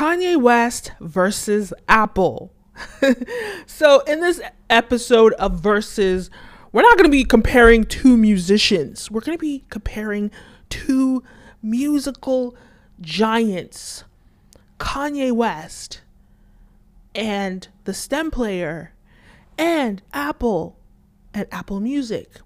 [0.00, 2.54] Kanye West versus Apple.
[3.66, 6.30] so, in this episode of Versus,
[6.72, 9.10] we're not going to be comparing two musicians.
[9.10, 10.30] We're going to be comparing
[10.70, 11.22] two
[11.62, 12.56] musical
[13.02, 14.04] giants
[14.78, 16.00] Kanye West
[17.14, 18.94] and the stem player
[19.58, 20.78] and Apple
[21.34, 22.40] and Apple Music.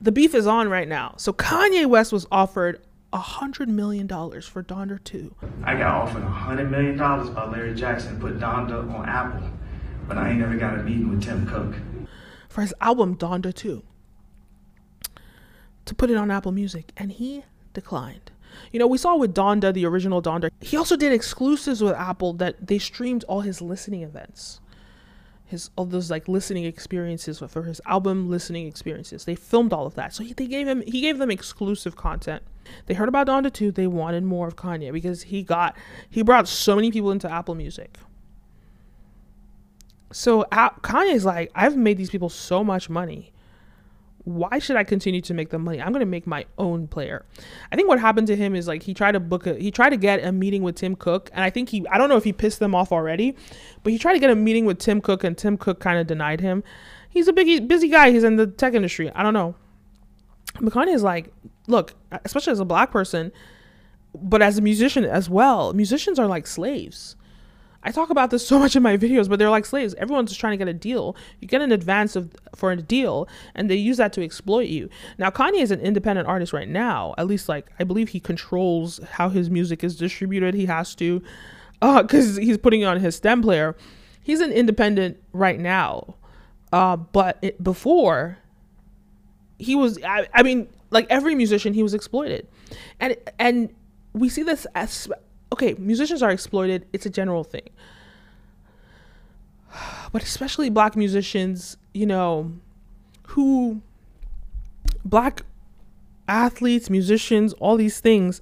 [0.00, 1.16] The beef is on right now.
[1.18, 2.80] So Kanye West was offered
[3.16, 5.34] a hundred million dollars for Donda 2.
[5.64, 9.50] I got offered a hundred million dollars by Larry Jackson to put Donda on Apple,
[10.06, 11.74] but I ain't never got a meeting with Tim Cook.
[12.50, 13.82] For his album Donda 2.
[15.86, 16.92] To put it on Apple Music.
[16.98, 18.32] And he declined.
[18.70, 22.34] You know, we saw with Donda, the original Donda, he also did exclusives with Apple
[22.34, 24.60] that they streamed all his listening events.
[25.46, 29.24] His all those like listening experiences for his album listening experiences.
[29.24, 30.12] They filmed all of that.
[30.12, 32.42] So he, they gave him he gave them exclusive content.
[32.86, 35.76] They heard about Donda 2, they wanted more of Kanye because he got
[36.08, 37.98] he brought so many people into Apple Music.
[40.12, 43.32] So Kanye's like, I've made these people so much money
[44.26, 45.80] why should I continue to make the money?
[45.80, 47.24] I'm going to make my own player.
[47.70, 49.90] I think what happened to him is like he tried to book a he tried
[49.90, 52.24] to get a meeting with Tim Cook and I think he I don't know if
[52.24, 53.36] he pissed them off already,
[53.84, 56.08] but he tried to get a meeting with Tim Cook and Tim Cook kind of
[56.08, 56.64] denied him.
[57.08, 58.10] He's a big busy guy.
[58.10, 59.12] He's in the tech industry.
[59.12, 59.54] I don't know.
[60.56, 61.32] McConaughey is like,
[61.66, 63.32] look, especially as a black person,
[64.14, 67.16] but as a musician as well, musicians are like slaves
[67.86, 69.94] I talk about this so much in my videos, but they're like slaves.
[69.94, 71.16] Everyone's just trying to get a deal.
[71.40, 74.90] You get an advance of for a deal, and they use that to exploit you.
[75.18, 77.14] Now, Kanye is an independent artist right now.
[77.16, 80.54] At least, like I believe he controls how his music is distributed.
[80.54, 81.22] He has to,
[81.80, 83.76] uh, because he's putting it on his stem player.
[84.20, 86.16] He's an independent right now,
[86.72, 88.38] uh, but it, before
[89.58, 90.02] he was.
[90.02, 92.46] I, I mean, like every musician, he was exploited,
[93.00, 93.74] and and
[94.12, 95.08] we see this as
[95.52, 96.86] okay, musicians are exploited.
[96.92, 97.68] It's a general thing.
[100.12, 102.52] But especially black musicians, you know,
[103.28, 103.82] who
[105.04, 105.42] black
[106.28, 108.40] athletes, musicians, all these things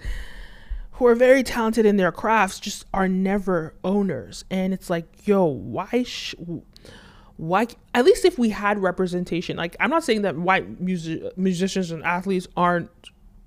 [0.92, 4.44] who are very talented in their crafts just are never owners.
[4.50, 6.36] And it's like, yo, why sh-
[7.36, 11.90] why at least if we had representation like i'm not saying that white music musicians
[11.90, 12.90] and athletes aren't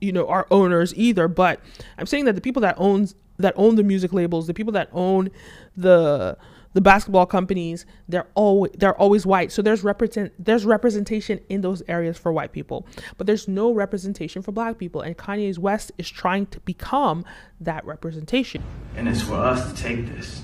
[0.02, 1.62] you know are owners either but
[1.98, 4.90] i'm saying that the people that owns that own the music labels, the people that
[4.92, 5.30] own
[5.75, 6.38] the
[6.74, 9.52] the basketball companies, they're always they're always white.
[9.52, 12.86] So there's represent there's representation in those areas for white people,
[13.18, 15.02] but there's no representation for black people.
[15.02, 17.25] And Kanye's West is trying to become
[17.59, 18.64] that representation.
[18.96, 20.44] And it's for us to take this.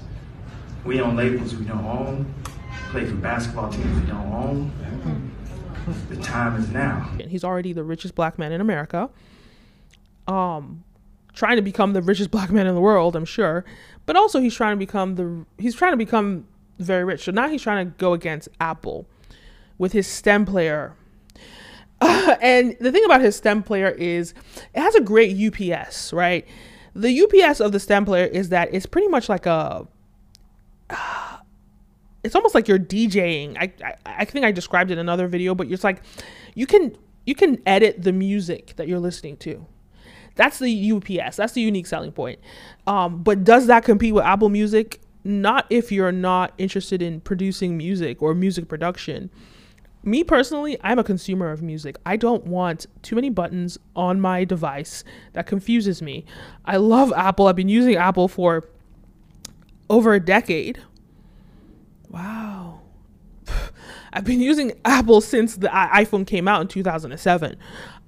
[0.85, 2.33] We own labels we don't own.
[2.93, 4.71] Play for basketball teams we don't own.
[6.09, 7.11] The time is now.
[7.27, 9.09] He's already the richest black man in America.
[10.27, 10.83] Um,
[11.33, 13.65] trying to become the richest black man in the world, I'm sure.
[14.05, 16.45] But also he's trying to become the he's trying to become
[16.77, 17.23] very rich.
[17.23, 19.07] So now he's trying to go against Apple
[19.79, 20.93] with his stem player.
[21.99, 24.35] Uh, and the thing about his stem player is
[24.75, 26.45] it has a great UPS, right?
[26.95, 29.87] The UPS of the stem player is that it's pretty much like a
[30.91, 31.32] uh,
[32.23, 33.57] it's almost like you're DJing.
[33.59, 36.01] I, I I think I described it in another video, but it's like
[36.55, 36.95] you can
[37.25, 39.65] you can edit the music that you're listening to
[40.35, 41.37] that's the UPS.
[41.37, 42.39] That's the unique selling point.
[42.87, 44.99] Um, but does that compete with Apple Music?
[45.23, 49.29] Not if you're not interested in producing music or music production.
[50.03, 51.97] Me personally, I'm a consumer of music.
[52.05, 55.05] I don't want too many buttons on my device.
[55.31, 56.25] That confuses me.
[56.65, 57.47] I love Apple.
[57.47, 58.67] I've been using Apple for
[59.89, 60.81] over a decade.
[62.13, 62.81] Wow.
[64.13, 67.57] I've been using Apple since the uh, iPhone came out in 2007.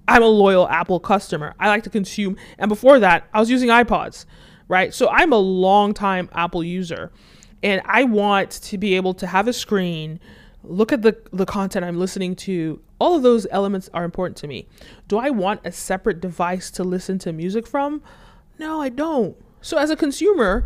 [0.08, 1.56] I'm a loyal Apple customer.
[1.60, 2.38] I like to consume.
[2.60, 4.26] And before that, I was using iPods,
[4.68, 4.94] right?
[4.94, 7.12] So I'm a long time Apple user.
[7.64, 10.20] And I want to be able to have a screen,
[10.64, 12.80] look at the, the content I'm listening to.
[13.00, 14.68] All of those elements are important to me.
[15.08, 18.04] Do I want a separate device to listen to music from?
[18.60, 19.36] No, I don't.
[19.62, 20.66] So as a consumer,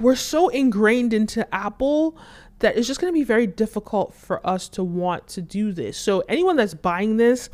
[0.00, 2.16] we're so ingrained into Apple
[2.60, 5.98] that it's just going to be very difficult for us to want to do this.
[5.98, 7.50] So anyone that's buying this,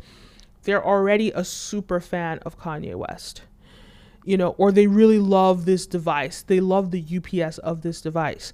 [0.63, 3.41] they're already a super fan of Kanye West.
[4.23, 6.43] You know, or they really love this device.
[6.43, 8.53] They love the UPS of this device.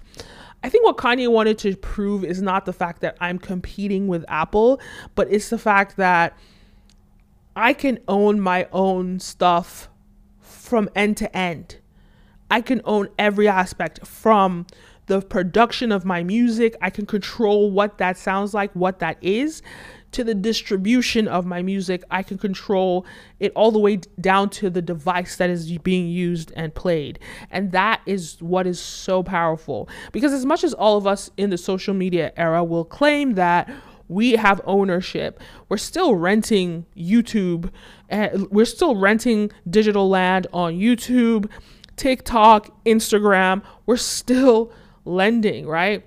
[0.63, 4.24] I think what Kanye wanted to prove is not the fact that I'm competing with
[4.30, 4.80] Apple,
[5.13, 6.38] but it's the fact that
[7.56, 9.89] I can own my own stuff
[10.39, 11.77] from end to end.
[12.49, 14.65] I can own every aspect from
[15.07, 16.75] the production of my music.
[16.81, 19.61] I can control what that sounds like, what that is
[20.11, 22.03] to the distribution of my music.
[22.09, 23.05] I can control
[23.39, 27.19] it all the way down to the device that is being used and played.
[27.51, 29.89] And that is what is so powerful.
[30.11, 33.69] Because as much as all of us in the social media era will claim that
[34.09, 35.41] we have ownership.
[35.67, 37.69] We're still renting YouTube,
[38.07, 41.49] and we're still renting digital land on YouTube,
[41.97, 43.61] TikTok, Instagram.
[43.85, 44.71] We're still
[45.03, 46.05] lending, right?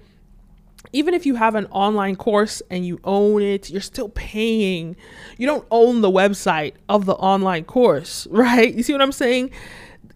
[0.92, 4.96] Even if you have an online course and you own it, you're still paying.
[5.36, 8.74] You don't own the website of the online course, right?
[8.74, 9.50] You see what I'm saying?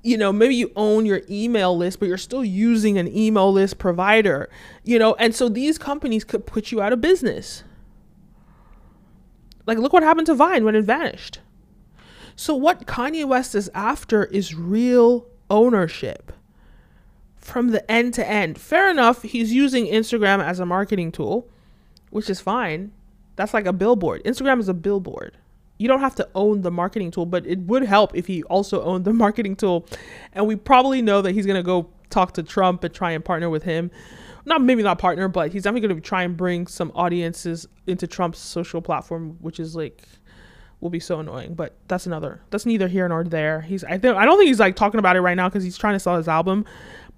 [0.04, 3.78] you know, maybe you own your email list, but you're still using an email list
[3.78, 4.50] provider,
[4.84, 7.64] you know, and so these companies could put you out of business.
[9.66, 11.40] Like, look what happened to Vine when it vanished.
[12.36, 16.32] So, what Kanye West is after is real ownership
[17.36, 18.58] from the end to end.
[18.58, 21.48] Fair enough, he's using Instagram as a marketing tool,
[22.10, 22.92] which is fine.
[23.36, 24.22] That's like a billboard.
[24.24, 25.36] Instagram is a billboard.
[25.76, 28.82] You don't have to own the marketing tool, but it would help if he also
[28.82, 29.86] owned the marketing tool.
[30.32, 33.24] And we probably know that he's going to go talk to Trump and try and
[33.24, 33.90] partner with him
[34.46, 38.06] not maybe not partner, but he's definitely going to try and bring some audiences into
[38.06, 40.02] Trump's social platform, which is like
[40.84, 41.54] will be so annoying.
[41.54, 42.42] But that's another.
[42.50, 43.62] That's neither here nor there.
[43.62, 45.78] He's I think I don't think he's like talking about it right now because he's
[45.78, 46.64] trying to sell his album.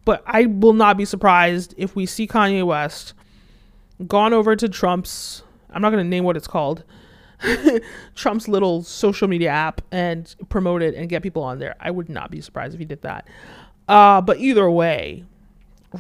[0.07, 3.13] But I will not be surprised if we see Kanye West
[4.07, 5.43] gone over to Trump's.
[5.69, 6.85] I'm not to name what it's called.
[8.15, 11.75] Trump's little social media app and promote it and get people on there.
[11.81, 13.29] I would not be surprised if he did that.
[13.89, 15.25] Uh, but either way,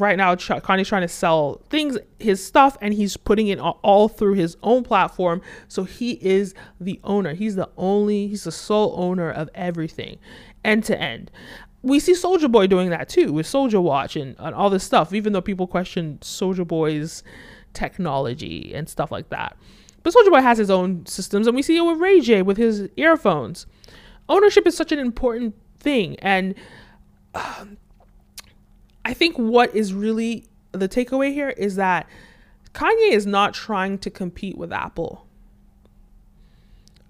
[0.00, 4.34] right now Kanye's trying to sell things, his stuff, and he's putting it all through
[4.34, 5.42] his own platform.
[5.68, 7.34] So he is the owner.
[7.34, 10.18] He's the only, he's the sole owner of everything,
[10.64, 11.30] end to end.
[11.82, 15.12] We see Soulja Boy doing that too with Soulja Watch and, and all this stuff,
[15.12, 17.22] even though people question Soulja Boy's
[17.74, 19.56] technology and stuff like that.
[20.02, 22.56] But Soulja Boy has his own systems, and we see it with Ray J with
[22.56, 23.66] his earphones.
[24.28, 26.54] Ownership is such an important thing, and
[27.34, 27.76] um,
[29.06, 32.08] I think what is really the takeaway here is that
[32.72, 35.28] Kanye is not trying to compete with Apple.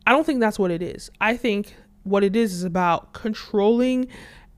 [0.06, 1.10] I don't think that's what it is.
[1.22, 4.08] I think what it is is about controlling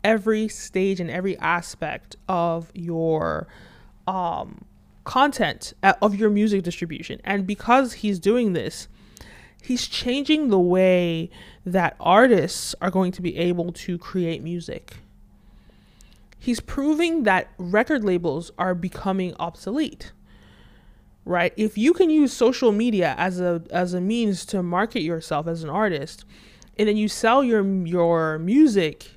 [0.02, 3.46] every stage and every aspect of your
[4.08, 4.64] um,
[5.04, 7.20] content uh, of your music distribution.
[7.22, 8.88] And because he's doing this,
[9.62, 11.30] he's changing the way
[11.64, 14.96] that artists are going to be able to create music
[16.38, 20.12] he's proving that record labels are becoming obsolete
[21.24, 25.46] right if you can use social media as a as a means to market yourself
[25.46, 26.24] as an artist
[26.78, 29.10] and then you sell your your music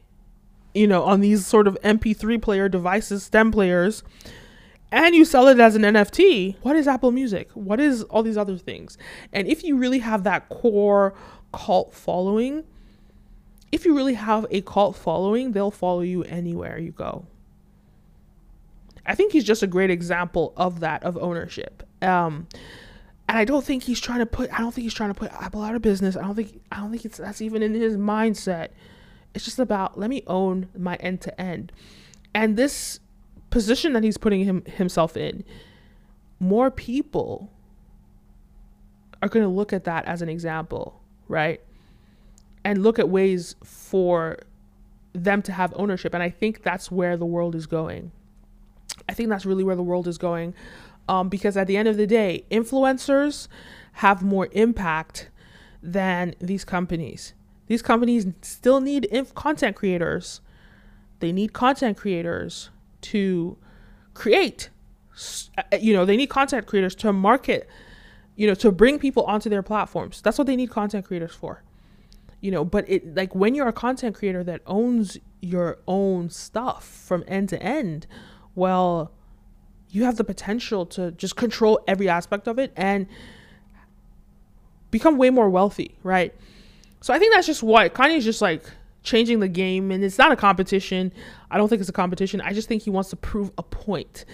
[0.73, 4.03] you know on these sort of mp3 player devices stem players
[4.91, 7.49] and you sell it as an NFT, what is Apple Music?
[7.53, 8.97] What is all these other things?
[9.31, 11.13] And if you really have that core
[11.53, 12.65] cult following,
[13.71, 17.25] if you really have a cult following, they'll follow you anywhere you go.
[19.05, 21.83] I think he's just a great example of that of ownership.
[22.01, 22.47] Um,
[23.27, 25.31] and I don't think he's trying to put I don't think he's trying to put
[25.31, 26.15] Apple out of business.
[26.15, 28.69] I don't think I don't think it's that's even in his mindset.
[29.33, 31.71] It's just about let me own my end to end.
[32.33, 32.99] And this
[33.49, 35.43] position that he's putting him himself in,
[36.39, 37.51] more people
[39.21, 41.61] are going to look at that as an example, right?
[42.63, 44.37] And look at ways for
[45.13, 46.13] them to have ownership.
[46.13, 48.11] And I think that's where the world is going.
[49.09, 50.53] I think that's really where the world is going.
[51.09, 53.47] Um, because at the end of the day, influencers
[53.93, 55.29] have more impact
[55.81, 57.33] than these companies.
[57.67, 60.41] These companies still need inf- content creators.
[61.19, 62.69] They need content creators
[63.01, 63.57] to
[64.13, 64.69] create.
[65.57, 67.67] Uh, you know, they need content creators to market,
[68.35, 70.21] you know, to bring people onto their platforms.
[70.21, 71.63] That's what they need content creators for
[72.41, 76.85] you know but it like when you're a content creator that owns your own stuff
[76.85, 78.05] from end to end
[78.55, 79.11] well
[79.89, 83.07] you have the potential to just control every aspect of it and
[84.89, 86.35] become way more wealthy right?
[86.99, 88.63] So i think that's just what kanye's just like
[89.03, 91.11] changing the game and it's not a competition.
[91.49, 92.39] I don't think it's a competition.
[92.39, 94.25] I just think he wants to prove a point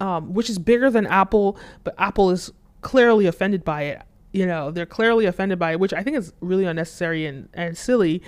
[0.00, 4.70] um, which is bigger than apple but apple is clearly offended by it you know
[4.70, 8.22] they're clearly offended by it which i think is really unnecessary and, and silly.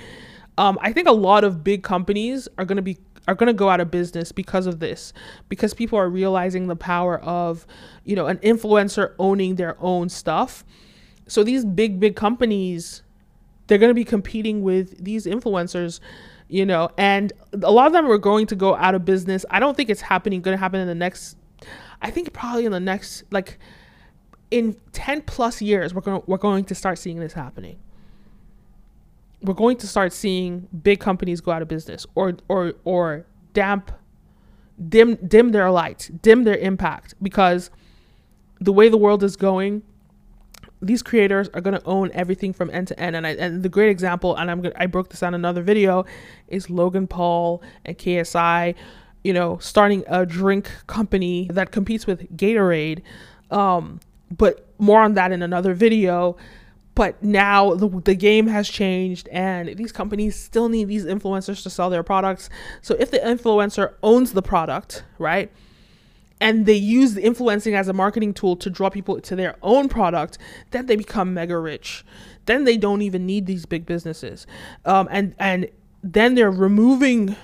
[0.59, 3.53] Um, i think a lot of big companies are going to be are going to
[3.53, 5.13] go out of business because of this
[5.49, 7.67] because people are realizing the power of
[8.05, 10.65] you know an influencer owning their own stuff.
[11.27, 13.03] So these big big companies
[13.67, 16.01] they're going to be competing with these influencers
[16.49, 19.45] you know and a lot of them are going to go out of business.
[19.51, 21.37] I don't think it's happening going to happen in the next
[22.03, 23.59] i think probably in the next like
[24.51, 27.79] in 10 plus years, we're going, we're going to start seeing this happening.
[29.43, 33.93] We're going to start seeing big companies go out of business or, or, or damp,
[34.89, 37.71] dim, dim their light, dim their impact because
[38.61, 39.83] the way the world is going,
[40.83, 43.69] these creators are going to own everything from end to end and I, and the
[43.69, 46.07] great example and I'm gonna, I broke this on another video
[46.49, 48.75] is Logan Paul and KSI
[49.23, 53.03] you know starting a drink company that competes with Gatorade
[53.51, 54.01] um
[54.31, 56.37] but more on that in another video.
[56.95, 61.71] But now the, the game has changed and these companies still need these influencers to
[61.71, 62.51] sell their products.
[62.83, 65.51] So if the influencer owns the product right
[66.41, 69.89] and they use the influencing as a marketing tool to draw people to their own
[69.89, 70.39] product,
[70.71, 72.05] then they become mega rich.
[72.47, 74.47] Then they don't even need these big businesses,
[74.85, 75.69] um, and and
[76.03, 77.37] then they're removing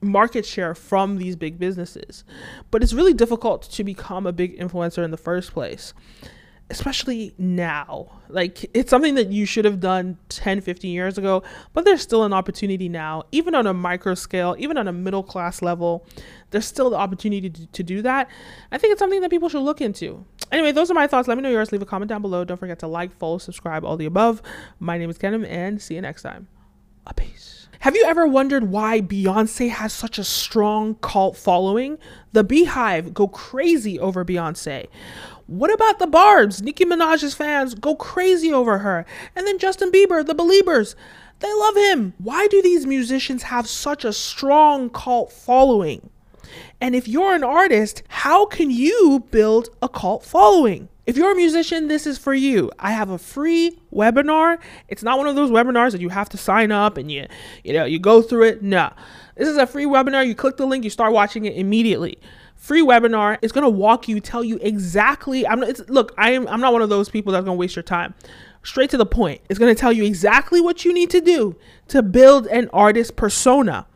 [0.00, 2.24] market share from these big businesses.
[2.70, 5.92] But it's really difficult to become a big influencer in the first place
[6.70, 8.20] especially now.
[8.28, 11.42] Like it's something that you should have done 10, 15 years ago,
[11.74, 15.24] but there's still an opportunity now, even on a micro scale, even on a middle
[15.24, 16.06] class level.
[16.50, 18.28] There's still the opportunity to, to do that.
[18.72, 20.24] I think it's something that people should look into.
[20.52, 21.28] Anyway, those are my thoughts.
[21.28, 21.70] Let me know yours.
[21.72, 22.44] Leave a comment down below.
[22.44, 24.40] Don't forget to like, follow, subscribe, all the above.
[24.78, 26.48] My name is Kenim, and see you next time.
[27.06, 27.59] A peace.
[27.80, 31.96] Have you ever wondered why Beyonce has such a strong cult following?
[32.32, 34.86] The BeyHive go crazy over Beyonce.
[35.46, 36.60] What about the Barbs?
[36.60, 39.06] Nicki Minaj's fans go crazy over her.
[39.34, 40.94] And then Justin Bieber, the Beliebers,
[41.38, 42.12] they love him.
[42.18, 46.10] Why do these musicians have such a strong cult following?
[46.82, 50.90] And if you're an artist, how can you build a cult following?
[51.10, 52.70] If you're a musician, this is for you.
[52.78, 54.60] I have a free webinar.
[54.86, 57.26] It's not one of those webinars that you have to sign up and you
[57.64, 58.62] you know, you go through it.
[58.62, 58.92] No.
[59.34, 60.24] This is a free webinar.
[60.24, 62.16] You click the link, you start watching it immediately
[62.54, 66.46] free webinar It's going to walk you tell you exactly i'm it's, look i am
[66.46, 68.12] i'm not one of those people that's going to waste your time
[68.62, 71.56] straight to the point it's going to tell you exactly what you need to do
[71.88, 73.86] to build an artist persona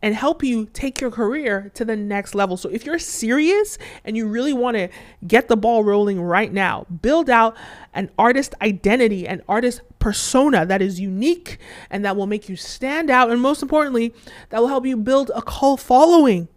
[0.00, 2.56] and help you take your career to the next level.
[2.56, 4.88] So if you're serious and you really want to
[5.26, 7.56] get the ball rolling right now, build out
[7.94, 11.58] an artist identity, an artist persona that is unique
[11.90, 14.14] and that will make you stand out and most importantly,
[14.50, 16.48] that will help you build a cult following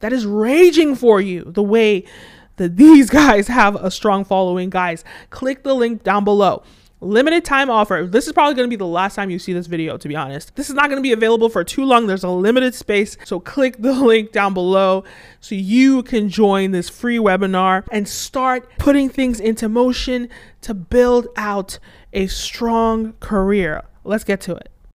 [0.00, 2.04] that is raging for you the way
[2.56, 4.70] that these guys have a strong following.
[4.70, 6.62] Guys, click the link down below.
[7.00, 8.08] Limited time offer.
[8.10, 10.16] This is probably going to be the last time you see this video, to be
[10.16, 10.56] honest.
[10.56, 12.08] This is not going to be available for too long.
[12.08, 13.16] There's a limited space.
[13.24, 15.04] So click the link down below
[15.40, 20.28] so you can join this free webinar and start putting things into motion
[20.62, 21.78] to build out
[22.12, 23.84] a strong career.
[24.02, 24.72] Let's get to it.